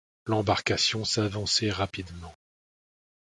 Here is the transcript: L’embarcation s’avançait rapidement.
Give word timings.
L’embarcation 0.25 1.05
s’avançait 1.05 1.69
rapidement. 1.69 2.33